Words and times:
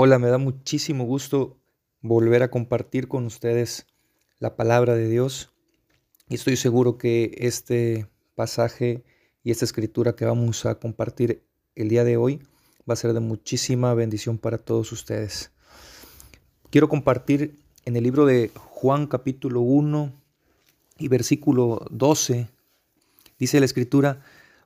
Hola, 0.00 0.20
me 0.20 0.28
da 0.28 0.38
muchísimo 0.38 1.04
gusto 1.04 1.58
volver 2.02 2.44
a 2.44 2.50
compartir 2.52 3.08
con 3.08 3.26
ustedes 3.26 3.86
la 4.38 4.54
palabra 4.54 4.94
de 4.94 5.08
Dios 5.08 5.52
y 6.28 6.36
estoy 6.36 6.56
seguro 6.56 6.98
que 6.98 7.34
este 7.38 8.06
pasaje 8.36 9.02
y 9.42 9.50
esta 9.50 9.64
escritura 9.64 10.14
que 10.14 10.24
vamos 10.24 10.66
a 10.66 10.76
compartir 10.76 11.42
el 11.74 11.88
día 11.88 12.04
de 12.04 12.16
hoy 12.16 12.40
va 12.88 12.92
a 12.92 12.96
ser 12.96 13.12
de 13.12 13.18
muchísima 13.20 13.92
bendición 13.94 14.38
para 14.38 14.58
todos 14.58 14.92
ustedes. 14.92 15.50
Quiero 16.70 16.88
compartir 16.88 17.58
en 17.84 17.96
el 17.96 18.04
libro 18.04 18.24
de 18.24 18.52
Juan 18.54 19.08
capítulo 19.08 19.62
1 19.62 20.12
y 20.98 21.08
versículo 21.08 21.84
12, 21.90 22.48
dice 23.38 23.60
la 23.60 23.66
escritura, 23.66 24.22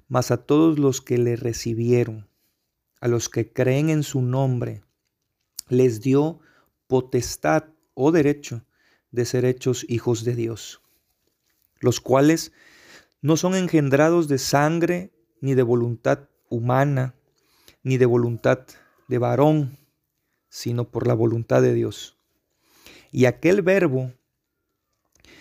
mas 0.08 0.30
a 0.30 0.38
todos 0.38 0.78
los 0.78 1.00
que 1.00 1.18
le 1.18 1.36
recibieron, 1.36 2.28
a 3.00 3.08
los 3.08 3.28
que 3.28 3.52
creen 3.52 3.90
en 3.90 4.02
su 4.02 4.22
nombre, 4.22 4.82
les 5.68 6.00
dio 6.00 6.40
potestad 6.86 7.64
o 7.94 8.12
derecho 8.12 8.64
de 9.10 9.24
ser 9.24 9.44
hechos 9.44 9.84
hijos 9.88 10.24
de 10.24 10.34
Dios, 10.34 10.82
los 11.80 12.00
cuales 12.00 12.52
no 13.20 13.36
son 13.36 13.54
engendrados 13.54 14.28
de 14.28 14.38
sangre, 14.38 15.12
ni 15.40 15.54
de 15.54 15.62
voluntad 15.62 16.28
humana, 16.48 17.14
ni 17.82 17.96
de 17.96 18.06
voluntad 18.06 18.66
de 19.08 19.18
varón, 19.18 19.78
sino 20.48 20.90
por 20.90 21.06
la 21.06 21.14
voluntad 21.14 21.62
de 21.62 21.74
Dios. 21.74 22.16
Y 23.10 23.24
aquel 23.24 23.62
verbo 23.62 24.12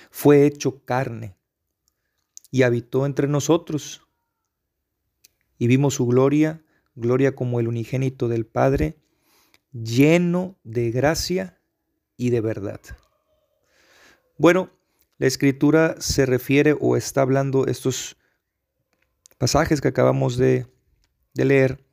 fue 0.09 0.45
hecho 0.45 0.83
carne 0.83 1.35
y 2.51 2.63
habitó 2.63 3.05
entre 3.05 3.27
nosotros. 3.27 4.05
Y 5.57 5.67
vimos 5.67 5.95
su 5.95 6.05
gloria, 6.05 6.63
gloria 6.95 7.33
como 7.33 7.59
el 7.59 7.67
unigénito 7.67 8.27
del 8.27 8.45
Padre, 8.45 8.97
lleno 9.71 10.59
de 10.63 10.91
gracia 10.91 11.59
y 12.17 12.29
de 12.29 12.41
verdad. 12.41 12.81
Bueno, 14.37 14.69
la 15.17 15.27
escritura 15.27 15.95
se 15.99 16.25
refiere 16.25 16.75
o 16.79 16.97
está 16.97 17.21
hablando 17.21 17.67
estos 17.67 18.17
pasajes 19.37 19.79
que 19.79 19.87
acabamos 19.87 20.37
de, 20.37 20.67
leer, 21.33 21.85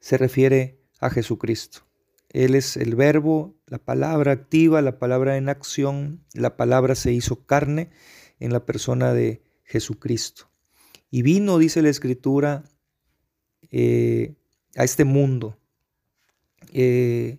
se 0.00 0.18
refiere 0.18 0.80
a 1.00 1.10
Jesucristo. 1.10 1.86
Él 2.28 2.54
es 2.54 2.76
el 2.76 2.94
verbo, 2.94 3.56
la 3.66 3.78
palabra 3.78 4.32
activa, 4.32 4.82
la 4.82 4.98
palabra 4.98 5.36
en 5.36 5.48
acción, 5.48 6.24
la 6.34 6.56
palabra 6.56 6.94
se 6.94 7.12
hizo 7.12 7.46
carne 7.46 7.90
en 8.40 8.52
la 8.52 8.66
persona 8.66 9.14
de 9.14 9.42
Jesucristo. 9.62 10.50
Y 11.10 11.22
vino, 11.22 11.58
dice 11.58 11.82
la 11.82 11.88
escritura, 11.88 12.64
eh, 13.70 14.34
a 14.76 14.84
este 14.84 15.04
mundo 15.04 15.56
eh, 16.72 17.38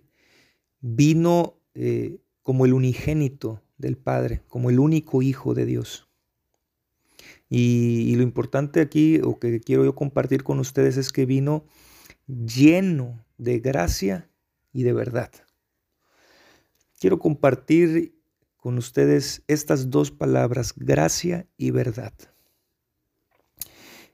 vino 0.80 1.58
eh, 1.74 2.18
como 2.42 2.64
el 2.64 2.72
unigénito 2.72 3.62
del 3.78 3.96
Padre, 3.96 4.42
como 4.48 4.70
el 4.70 4.78
único 4.78 5.22
Hijo 5.22 5.54
de 5.54 5.66
Dios. 5.66 6.08
Y, 7.48 8.14
lo 8.16 8.22
importante 8.22 8.80
aquí, 8.80 9.20
o 9.22 9.38
que 9.38 9.60
quiero 9.60 9.84
yo 9.84 9.94
compartir 9.94 10.42
con 10.42 10.58
ustedes, 10.58 10.96
es 10.96 11.12
que 11.12 11.26
vino 11.26 11.66
lleno 12.26 13.24
de 13.36 13.60
gracia 13.60 14.30
y 14.72 14.84
de 14.84 14.92
verdad. 14.92 15.30
Quiero 16.98 17.18
compartir 17.18 18.14
con 18.62 18.78
ustedes 18.78 19.42
estas 19.48 19.90
dos 19.90 20.12
palabras, 20.12 20.72
gracia 20.76 21.48
y 21.56 21.72
verdad. 21.72 22.12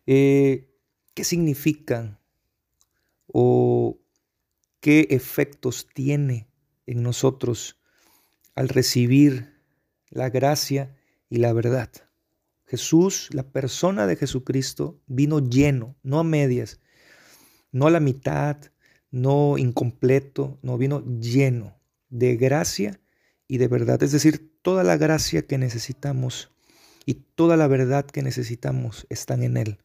Eh, 0.07 0.71
¿Qué 1.13 1.23
significan? 1.23 2.19
¿O 3.27 4.01
qué 4.81 5.09
efectos 5.11 5.87
tiene 5.93 6.48
en 6.87 7.03
nosotros 7.03 7.79
al 8.55 8.70
recibir 8.70 9.53
la 10.08 10.31
gracia 10.31 10.97
y 11.29 11.37
la 11.37 11.53
verdad. 11.53 11.91
Jesús, 12.64 13.29
la 13.35 13.53
persona 13.53 14.07
de 14.07 14.17
Jesucristo, 14.17 14.98
vino 15.07 15.41
lleno, 15.41 15.95
no 16.03 16.20
a 16.20 16.25
medias, 16.25 16.81
no 17.70 17.87
a 17.87 17.91
la 17.91 18.01
mitad, 18.01 18.57
no 19.11 19.58
incompleto, 19.58 20.58
no 20.63 20.79
vino 20.79 21.05
lleno 21.20 21.79
de 22.08 22.37
gracia 22.37 22.98
y 23.48 23.59
de 23.59 23.67
verdad. 23.67 24.03
Es 24.03 24.13
decir, 24.13 24.53
toda 24.63 24.85
la 24.85 24.97
gracia 24.97 25.47
que 25.47 25.59
necesitamos 25.59 26.53
y 27.07 27.14
toda 27.14 27.57
la 27.57 27.67
verdad 27.67 28.05
que 28.05 28.23
necesitamos 28.23 29.07
están 29.09 29.42
en 29.42 29.57
Él. 29.57 29.79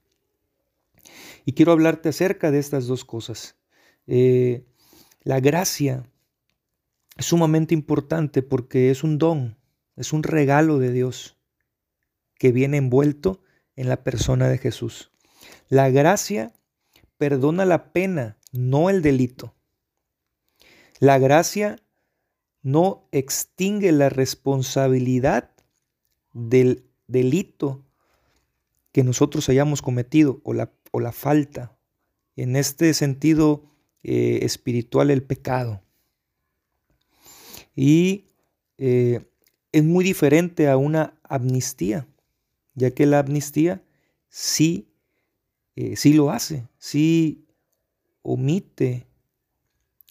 Y 1.45 1.53
quiero 1.53 1.71
hablarte 1.71 2.09
acerca 2.09 2.51
de 2.51 2.59
estas 2.59 2.85
dos 2.85 3.05
cosas. 3.05 3.55
Eh, 4.05 4.65
la 5.23 5.39
gracia 5.39 6.05
es 7.17 7.25
sumamente 7.25 7.73
importante 7.73 8.41
porque 8.43 8.91
es 8.91 9.03
un 9.03 9.17
don, 9.17 9.57
es 9.95 10.13
un 10.13 10.23
regalo 10.23 10.79
de 10.79 10.91
Dios 10.91 11.37
que 12.37 12.51
viene 12.51 12.77
envuelto 12.77 13.41
en 13.75 13.87
la 13.87 14.03
persona 14.03 14.49
de 14.49 14.57
Jesús. 14.57 15.11
La 15.69 15.89
gracia 15.89 16.51
perdona 17.17 17.65
la 17.65 17.93
pena, 17.93 18.37
no 18.51 18.89
el 18.89 19.01
delito. 19.01 19.55
La 20.99 21.19
gracia 21.19 21.77
no 22.63 23.07
extingue 23.11 23.91
la 23.91 24.09
responsabilidad 24.09 25.51
del 26.33 26.85
delito 27.07 27.85
que 28.91 29.03
nosotros 29.03 29.49
hayamos 29.49 29.81
cometido 29.81 30.41
o 30.43 30.53
la, 30.53 30.71
o 30.91 30.99
la 30.99 31.11
falta. 31.11 31.77
En 32.35 32.55
este 32.55 32.93
sentido, 32.93 33.65
eh, 34.03 34.39
espiritual 34.43 35.11
el 35.11 35.23
pecado. 35.23 35.81
Y 37.75 38.25
eh, 38.77 39.25
es 39.71 39.83
muy 39.83 40.03
diferente 40.03 40.67
a 40.69 40.77
una 40.77 41.19
amnistía, 41.23 42.07
ya 42.75 42.91
que 42.91 43.05
la 43.05 43.19
amnistía 43.19 43.83
sí, 44.29 44.89
eh, 45.75 45.95
sí 45.95 46.13
lo 46.13 46.31
hace, 46.31 46.67
sí 46.77 47.45
omite 48.21 49.07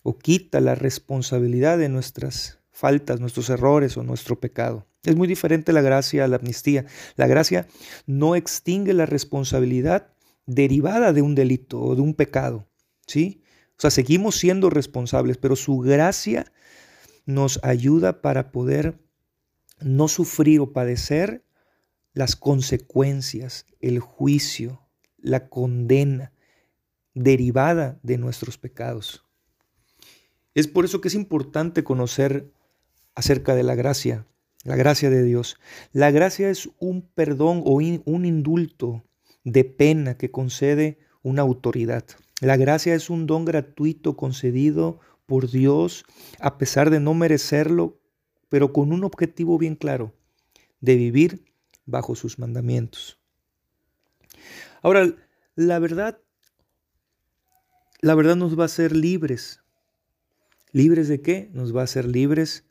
o 0.03 0.19
quita 0.19 0.61
la 0.61 0.75
responsabilidad 0.75 1.79
de 1.79 1.89
nuestras 1.89 2.59
faltas, 2.71 3.21
nuestros 3.21 3.51
errores 3.51 3.97
o 3.97 4.03
nuestro 4.03 4.41
pecado. 4.41 4.87
Es 5.05 5.17
muy 5.17 5.29
diferente 5.29 5.73
la 5.73 5.83
gracia 5.83 6.25
a 6.25 6.29
la 6.29 6.37
amnistía. 6.37 6.87
La 7.17 7.27
gracia 7.27 7.67
no 8.07 8.37
extingue 8.37 8.93
la 8.93 9.07
responsabilidad 9.07 10.12
derivada 10.47 11.12
de 11.12 11.23
un 11.23 11.35
delito 11.35 11.81
o 11.81 11.95
de 11.95 12.03
un 12.03 12.15
pecado, 12.15 12.69
¿sí? 13.07 13.43
O 13.79 13.81
sea, 13.83 13.91
seguimos 13.91 14.37
siendo 14.37 14.71
responsables, 14.71 15.39
pero 15.39 15.57
su 15.57 15.79
gracia 15.79 16.53
nos 17.27 17.61
ayuda 17.62 18.21
para 18.23 18.53
poder 18.53 18.99
no 19.81 20.09
sufrir 20.09 20.61
o 20.61 20.73
padecer 20.73 21.45
las 22.15 22.37
consecuencias, 22.37 23.67
el 23.81 24.01
juicio, 24.01 24.87
la 25.19 25.49
condena 25.49 26.33
derivada 27.15 27.99
de 28.03 28.19
nuestros 28.19 28.59
pecados. 28.59 29.25
Es 30.55 30.69
por 30.69 30.85
eso 30.85 31.01
que 31.01 31.09
es 31.09 31.15
importante 31.15 31.85
conocer 31.85 32.51
acerca 33.15 33.55
de 33.55 33.63
la 33.63 33.75
gracia, 33.75 34.27
la 34.65 34.77
gracia 34.77 35.11
de 35.11 35.23
Dios. 35.23 35.59
La 35.93 36.11
gracia 36.11 36.51
es 36.51 36.71
un 36.79 37.03
perdón 37.03 37.63
o 37.65 37.77
un 37.77 38.25
indulto 38.25 39.03
de 39.45 39.65
pena 39.65 40.17
que 40.17 40.31
concede 40.31 40.99
una 41.23 41.43
autoridad. 41.43 42.05
La 42.41 42.57
gracia 42.57 42.95
es 42.95 43.09
un 43.09 43.27
don 43.27 43.45
gratuito 43.45 44.17
concedido 44.17 45.01
por 45.27 45.51
Dios 45.51 46.05
a 46.41 46.59
pesar 46.59 46.91
de 46.91 47.01
no 47.01 47.15
merecerlo, 47.15 48.01
pero 48.49 48.73
con 48.73 48.93
un 48.93 49.05
objetivo 49.05 49.59
bien 49.59 49.77
claro, 49.77 50.12
de 50.81 50.97
vivir 50.97 51.45
bajo 51.87 52.15
sus 52.15 52.39
mandamientos. 52.39 53.19
Ahora, 54.82 55.15
la 55.55 55.79
verdad, 55.79 56.19
la 58.00 58.15
verdad 58.15 58.37
nos 58.37 58.59
va 58.59 58.65
a 58.65 58.67
hacer 58.67 58.94
libres. 58.94 59.62
¿Libres 60.73 61.09
de 61.09 61.21
qué? 61.21 61.51
Nos 61.53 61.75
va 61.75 61.83
a 61.83 61.85
hacer 61.85 62.07
libres 62.07 62.65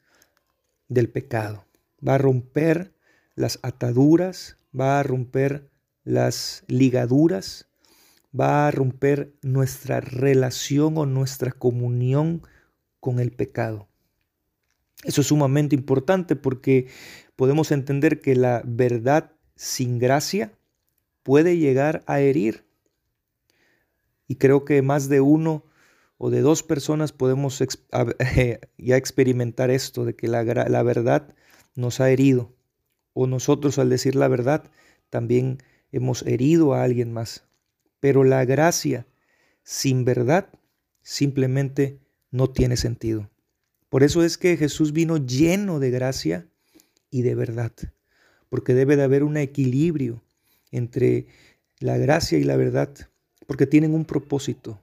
del 0.90 1.10
pecado. 1.10 1.66
Va 2.06 2.16
a 2.16 2.18
romper 2.18 2.94
las 3.36 3.60
ataduras, 3.62 4.58
va 4.78 5.00
a 5.00 5.04
romper 5.04 5.70
las 6.04 6.64
ligaduras 6.68 7.72
va 8.38 8.68
a 8.68 8.72
romper 8.72 9.34
nuestra 9.42 10.00
relación 10.00 10.98
o 10.98 11.06
nuestra 11.06 11.52
comunión 11.52 12.42
con 13.00 13.20
el 13.20 13.32
pecado. 13.32 13.88
Eso 15.04 15.22
es 15.22 15.28
sumamente 15.28 15.76
importante 15.76 16.36
porque 16.36 16.88
podemos 17.36 17.72
entender 17.72 18.22
que 18.22 18.36
la 18.36 18.62
verdad 18.66 19.32
sin 19.56 20.00
gracia 20.00 20.54
puede 21.24 21.58
llegar 21.58 22.04
a 22.06 22.20
herir. 22.20 22.66
Y 24.28 24.36
creo 24.36 24.64
que 24.64 24.82
más 24.82 25.10
de 25.10 25.22
uno 25.22 25.66
o 26.24 26.30
de 26.30 26.42
dos 26.42 26.62
personas 26.62 27.14
podemos 27.14 27.64
ya 28.78 28.96
experimentar 28.96 29.72
esto, 29.72 30.06
de 30.06 30.16
que 30.16 30.28
la, 30.28 30.44
la 30.44 30.84
verdad 30.84 31.34
nos 31.74 32.00
ha 32.00 32.12
herido. 32.12 32.54
O 33.14 33.26
nosotros 33.26 33.80
al 33.80 33.90
decir 33.90 34.16
la 34.16 34.28
verdad 34.28 34.70
también 35.10 35.58
hemos 35.92 36.22
herido 36.28 36.76
a 36.76 36.84
alguien 36.84 37.12
más. 37.12 37.44
Pero 38.00 38.24
la 38.24 38.46
gracia 38.46 39.08
sin 39.64 40.06
verdad 40.06 40.48
simplemente 41.02 41.98
no 42.30 42.52
tiene 42.52 42.78
sentido. 42.78 43.28
Por 43.90 44.04
eso 44.04 44.24
es 44.24 44.38
que 44.38 44.58
Jesús 44.58 44.94
vino 44.94 45.18
lleno 45.18 45.80
de 45.80 45.90
gracia 45.90 46.48
y 47.10 47.24
de 47.24 47.34
verdad, 47.34 47.72
porque 48.48 48.76
debe 48.76 48.96
de 48.96 49.02
haber 49.02 49.24
un 49.24 49.38
equilibrio 49.38 50.22
entre 50.70 51.26
la 51.80 51.98
gracia 51.98 52.38
y 52.38 52.44
la 52.44 52.58
verdad, 52.58 52.92
porque 53.48 53.66
tienen 53.66 53.96
un 53.96 54.06
propósito, 54.06 54.80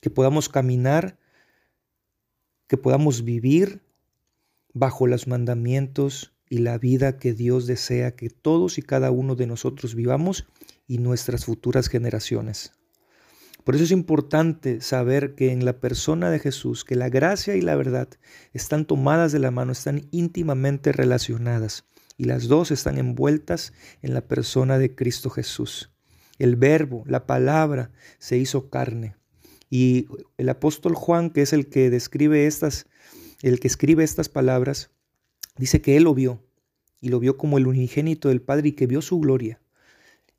que 0.00 0.10
podamos 0.10 0.48
caminar, 0.48 1.18
que 2.66 2.76
podamos 2.76 3.24
vivir 3.24 3.82
bajo 4.72 5.06
los 5.06 5.26
mandamientos 5.26 6.34
y 6.48 6.58
la 6.58 6.78
vida 6.78 7.18
que 7.18 7.32
Dios 7.32 7.66
desea 7.66 8.14
que 8.14 8.30
todos 8.30 8.78
y 8.78 8.82
cada 8.82 9.10
uno 9.10 9.34
de 9.34 9.46
nosotros 9.46 9.94
vivamos 9.94 10.46
y 10.86 10.98
nuestras 10.98 11.44
futuras 11.44 11.88
generaciones. 11.88 12.72
Por 13.64 13.74
eso 13.74 13.82
es 13.82 13.90
importante 13.90 14.80
saber 14.80 15.34
que 15.34 15.50
en 15.50 15.64
la 15.64 15.80
persona 15.80 16.30
de 16.30 16.38
Jesús, 16.38 16.84
que 16.84 16.94
la 16.94 17.08
gracia 17.08 17.56
y 17.56 17.62
la 17.62 17.74
verdad 17.74 18.08
están 18.52 18.84
tomadas 18.84 19.32
de 19.32 19.40
la 19.40 19.50
mano, 19.50 19.72
están 19.72 20.06
íntimamente 20.12 20.92
relacionadas 20.92 21.84
y 22.16 22.24
las 22.24 22.46
dos 22.46 22.70
están 22.70 22.96
envueltas 22.98 23.72
en 24.02 24.14
la 24.14 24.20
persona 24.20 24.78
de 24.78 24.94
Cristo 24.94 25.30
Jesús. 25.30 25.90
El 26.38 26.54
verbo, 26.54 27.02
la 27.06 27.26
palabra, 27.26 27.90
se 28.18 28.36
hizo 28.36 28.70
carne. 28.70 29.16
Y 29.70 30.06
el 30.36 30.48
apóstol 30.48 30.94
Juan, 30.94 31.30
que 31.30 31.42
es 31.42 31.52
el 31.52 31.68
que 31.68 31.90
describe 31.90 32.46
estas, 32.46 32.86
el 33.42 33.60
que 33.60 33.68
escribe 33.68 34.04
estas 34.04 34.28
palabras, 34.28 34.90
dice 35.58 35.80
que 35.80 35.96
él 35.96 36.04
lo 36.04 36.14
vio 36.14 36.42
y 37.00 37.08
lo 37.08 37.20
vio 37.20 37.36
como 37.36 37.58
el 37.58 37.66
unigénito 37.66 38.28
del 38.28 38.42
Padre 38.42 38.68
y 38.68 38.72
que 38.72 38.86
vio 38.86 39.02
su 39.02 39.18
gloria. 39.18 39.60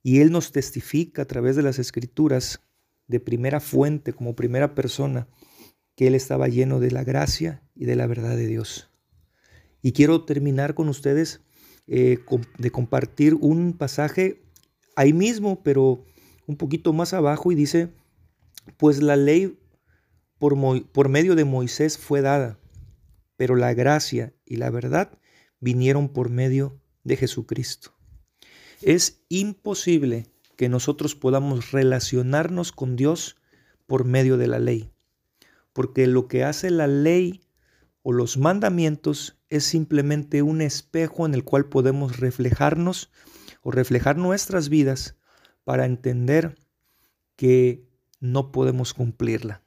Y 0.04 0.22
él 0.22 0.32
nos 0.32 0.52
testifica 0.52 1.24
a 1.24 1.26
través 1.26 1.56
de 1.56 1.64
las 1.64 1.80
escrituras 1.80 2.62
de 3.08 3.20
primera 3.20 3.60
fuente, 3.60 4.14
como 4.14 4.36
primera 4.36 4.76
persona, 4.76 5.28
que 5.96 6.08
él 6.08 6.16
estaba 6.16 6.48
lleno 6.48 6.80
de 6.80 6.92
la 6.92 7.04
gracia 7.04 7.64
y 7.76 7.86
de 7.86 7.96
la 7.96 8.08
verdad 8.08 8.36
de 8.36 8.48
Dios. 8.48 8.90
Y 9.82 9.94
quiero 9.94 10.26
terminar 10.26 10.76
con 10.76 10.90
ustedes 10.90 11.42
eh, 11.88 12.20
de 12.58 12.72
compartir 12.72 13.36
un 13.36 13.74
pasaje 13.74 14.44
ahí 14.96 15.14
mismo, 15.14 15.64
pero 15.64 16.04
un 16.46 16.58
poquito 16.58 16.94
más 16.94 17.14
abajo, 17.14 17.52
y 17.52 17.56
dice, 17.56 17.90
pues 18.78 19.02
la 19.02 19.16
ley 19.16 19.58
por, 20.38 20.56
por 20.92 21.10
medio 21.10 21.36
de 21.36 21.46
Moisés 21.46 21.98
fue 21.98 22.22
dada, 22.22 22.60
pero 23.38 23.56
la 23.56 23.74
gracia 23.74 24.34
y 24.46 24.58
la 24.58 24.70
verdad 24.70 25.18
vinieron 25.60 26.10
por 26.10 26.30
medio 26.30 26.80
de 27.04 27.18
Jesucristo. 27.18 27.94
Es 28.82 29.24
imposible 29.30 30.28
que 30.56 30.70
nosotros 30.70 31.16
podamos 31.16 31.72
relacionarnos 31.72 32.72
con 32.72 32.96
Dios 32.96 33.38
por 33.86 34.06
medio 34.06 34.38
de 34.38 34.48
la 34.48 34.60
ley, 34.60 34.92
porque 35.74 36.08
lo 36.08 36.28
que 36.28 36.44
hace 36.44 36.70
la 36.70 36.88
ley 36.88 37.42
o 38.04 38.12
los 38.12 38.38
mandamientos 38.38 39.40
es 39.50 39.64
simplemente 39.64 40.42
un 40.42 40.62
espejo 40.62 41.26
en 41.26 41.34
el 41.34 41.44
cual 41.44 41.66
podemos 41.66 42.20
reflejarnos 42.20 43.12
o 43.62 43.72
reflejar 43.72 44.18
nuestras 44.18 44.70
vidas 44.70 45.16
para 45.64 45.86
entender 45.86 46.56
que 47.36 47.87
no 48.20 48.52
podemos 48.52 48.94
cumplirla. 48.94 49.64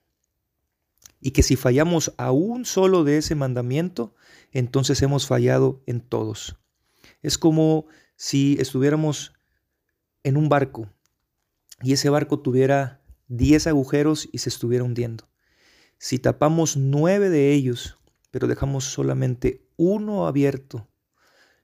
Y 1.20 1.32
que 1.32 1.42
si 1.42 1.56
fallamos 1.56 2.14
a 2.16 2.32
un 2.32 2.64
solo 2.64 3.04
de 3.04 3.18
ese 3.18 3.34
mandamiento, 3.34 4.14
entonces 4.52 5.02
hemos 5.02 5.26
fallado 5.26 5.82
en 5.86 6.00
todos. 6.00 6.56
Es 7.22 7.36
como 7.36 7.86
si 8.16 8.56
estuviéramos 8.58 9.34
en 10.22 10.36
un 10.36 10.48
barco 10.48 10.90
y 11.82 11.92
ese 11.92 12.10
barco 12.10 12.40
tuviera 12.40 13.02
10 13.28 13.68
agujeros 13.68 14.28
y 14.32 14.38
se 14.38 14.48
estuviera 14.48 14.84
hundiendo. 14.84 15.28
Si 15.98 16.18
tapamos 16.18 16.76
nueve 16.76 17.28
de 17.28 17.52
ellos, 17.52 17.98
pero 18.30 18.48
dejamos 18.48 18.84
solamente 18.84 19.66
uno 19.76 20.26
abierto, 20.26 20.88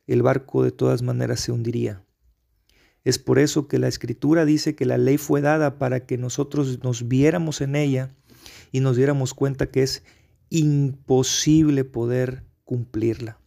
el 0.06 0.22
barco 0.22 0.62
de 0.62 0.72
todas 0.72 1.02
maneras 1.02 1.40
se 1.40 1.52
hundiría. 1.52 2.05
Es 3.06 3.20
por 3.20 3.38
eso 3.38 3.68
que 3.68 3.78
la 3.78 3.86
escritura 3.86 4.44
dice 4.44 4.74
que 4.74 4.84
la 4.84 4.98
ley 4.98 5.16
fue 5.16 5.40
dada 5.40 5.78
para 5.78 6.06
que 6.06 6.18
nosotros 6.18 6.82
nos 6.82 7.06
viéramos 7.06 7.60
en 7.60 7.76
ella 7.76 8.12
y 8.72 8.80
nos 8.80 8.96
diéramos 8.96 9.32
cuenta 9.32 9.70
que 9.70 9.84
es 9.84 10.02
imposible 10.50 11.84
poder 11.84 12.42
cumplirla. 12.64 13.38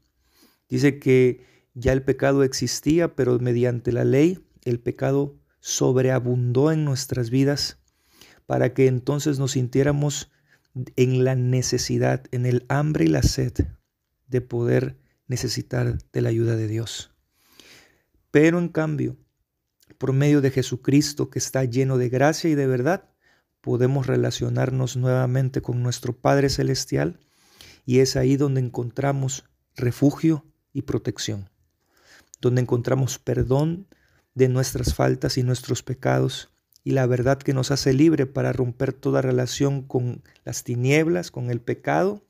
Dice 0.70 0.98
que 0.98 1.44
ya 1.74 1.92
el 1.92 2.04
pecado 2.04 2.44
existía, 2.44 3.18
pero 3.18 3.38
mediante 3.40 3.92
la 3.92 4.06
ley 4.06 4.40
el 4.64 4.80
pecado 4.80 5.36
sobreabundó 5.60 6.72
en 6.72 6.86
nuestras 6.86 7.30
vidas 7.30 7.80
para 8.46 8.74
que 8.74 8.88
entonces 8.88 9.40
nos 9.40 9.52
sintiéramos 9.52 10.32
en 10.96 11.26
la 11.26 11.36
necesidad, 11.36 12.24
en 12.32 12.46
el 12.46 12.66
hambre 12.70 13.04
y 13.04 13.10
la 13.10 13.24
sed 13.24 13.52
de 14.26 14.40
poder 14.40 14.96
necesitar 15.28 15.98
de 16.14 16.22
la 16.22 16.30
ayuda 16.30 16.56
de 16.56 16.70
Dios. 16.70 17.12
Pero 18.32 18.58
en 18.58 18.70
cambio, 18.70 19.18
por 20.00 20.14
medio 20.14 20.40
de 20.42 20.50
Jesucristo 20.50 21.30
que 21.30 21.40
está 21.40 21.66
lleno 21.66 21.98
de 21.98 22.10
gracia 22.10 22.50
y 22.50 22.56
de 22.56 22.66
verdad, 22.66 23.10
podemos 23.62 24.08
relacionarnos 24.08 24.96
nuevamente 24.96 25.62
con 25.62 25.84
nuestro 25.84 26.14
Padre 26.14 26.50
Celestial 26.50 27.20
y 27.86 28.00
es 28.00 28.16
ahí 28.16 28.38
donde 28.38 28.62
encontramos 28.62 29.44
refugio 29.76 30.46
y 30.72 30.84
protección, 30.84 31.50
donde 32.40 32.62
encontramos 32.62 33.20
perdón 33.20 33.88
de 34.36 34.48
nuestras 34.48 34.94
faltas 34.96 35.38
y 35.38 35.44
nuestros 35.44 35.84
pecados 35.84 36.50
y 36.82 36.92
la 36.92 37.06
verdad 37.06 37.38
que 37.38 37.54
nos 37.54 37.70
hace 37.70 37.92
libre 37.92 38.26
para 38.26 38.54
romper 38.54 38.94
toda 38.94 39.22
relación 39.22 39.82
con 39.82 40.24
las 40.46 40.64
tinieblas, 40.64 41.30
con 41.30 41.52
el 41.52 41.60
pecado 41.60 42.26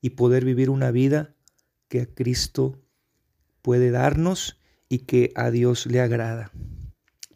y 0.00 0.10
poder 0.10 0.44
vivir 0.44 0.70
una 0.70 0.92
vida 0.92 1.34
que 1.88 2.02
a 2.02 2.06
Cristo 2.06 2.80
puede 3.60 3.90
darnos 3.90 4.60
y 4.88 5.00
que 5.00 5.32
a 5.34 5.50
Dios 5.50 5.86
le 5.86 6.00
agrada 6.00 6.52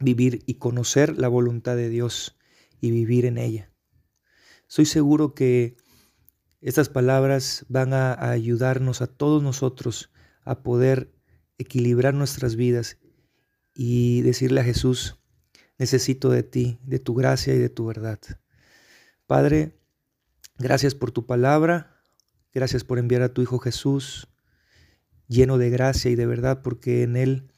vivir 0.01 0.43
y 0.45 0.55
conocer 0.55 1.17
la 1.17 1.27
voluntad 1.27 1.75
de 1.75 1.89
Dios 1.89 2.37
y 2.79 2.91
vivir 2.91 3.25
en 3.25 3.37
ella. 3.37 3.71
Soy 4.67 4.85
seguro 4.85 5.33
que 5.33 5.77
estas 6.61 6.89
palabras 6.89 7.65
van 7.69 7.93
a, 7.93 8.31
ayudarnos 8.31 9.01
a 9.01 9.07
todos 9.07 9.41
nosotros 9.41 10.11
a 10.43 10.63
poder 10.63 11.11
equilibrar 11.57 12.13
nuestras 12.13 12.55
vidas 12.55 12.97
y 13.75 14.21
decirle 14.21 14.61
a 14.61 14.63
Jesús, 14.63 15.17
necesito 15.77 16.29
de 16.29 16.43
ti, 16.43 16.79
de 16.83 16.99
tu 16.99 17.15
gracia 17.15 17.53
y 17.53 17.57
de 17.57 17.69
tu 17.69 17.85
verdad. 17.85 18.19
Padre, 19.27 19.79
gracias 20.57 20.93
por 20.95 21.11
tu 21.11 21.25
palabra, 21.25 22.01
gracias 22.53 22.83
por 22.83 22.99
enviar 22.99 23.21
a 23.21 23.33
tu 23.33 23.41
Hijo 23.41 23.59
Jesús, 23.59 24.27
lleno 25.27 25.57
de 25.57 25.69
gracia 25.69 26.11
y 26.11 26.15
de 26.15 26.25
verdad, 26.25 26.61
porque 26.61 27.03
en 27.03 27.15
Él 27.15 27.50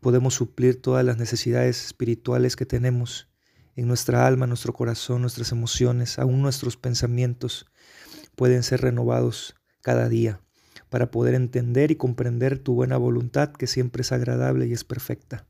podemos 0.00 0.34
suplir 0.34 0.80
todas 0.80 1.04
las 1.04 1.18
necesidades 1.18 1.84
espirituales 1.84 2.56
que 2.56 2.66
tenemos 2.66 3.28
en 3.76 3.86
nuestra 3.86 4.26
alma, 4.26 4.46
nuestro 4.46 4.72
corazón, 4.72 5.20
nuestras 5.20 5.52
emociones, 5.52 6.18
aún 6.18 6.42
nuestros 6.42 6.76
pensamientos 6.76 7.66
pueden 8.34 8.62
ser 8.62 8.80
renovados 8.80 9.54
cada 9.82 10.08
día 10.08 10.40
para 10.90 11.10
poder 11.10 11.34
entender 11.34 11.90
y 11.90 11.96
comprender 11.96 12.58
tu 12.58 12.74
buena 12.74 12.96
voluntad 12.96 13.52
que 13.52 13.66
siempre 13.66 14.02
es 14.02 14.12
agradable 14.12 14.66
y 14.66 14.72
es 14.72 14.84
perfecta. 14.84 15.46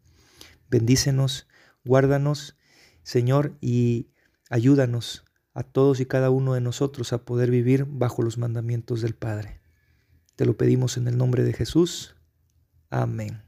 Bendícenos, 0.70 1.46
guárdanos, 1.84 2.56
Señor, 3.02 3.56
y 3.60 4.10
ayúdanos 4.50 5.24
a 5.54 5.62
todos 5.62 6.00
y 6.00 6.06
cada 6.06 6.30
uno 6.30 6.54
de 6.54 6.60
nosotros 6.60 7.12
a 7.12 7.24
poder 7.24 7.50
vivir 7.50 7.86
bajo 7.88 8.22
los 8.22 8.38
mandamientos 8.38 9.00
del 9.00 9.14
Padre. 9.14 9.60
Te 10.36 10.44
lo 10.44 10.56
pedimos 10.56 10.96
en 10.96 11.08
el 11.08 11.16
nombre 11.16 11.42
de 11.42 11.52
Jesús. 11.52 12.14
Amén. 12.90 13.47